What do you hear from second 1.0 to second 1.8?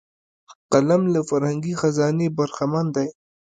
له فرهنګي